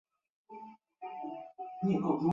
[0.49, 0.57] 滨
[1.93, 2.29] 海库尔瑟勒。